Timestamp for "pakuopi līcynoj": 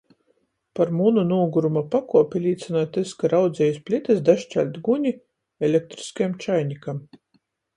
1.95-2.83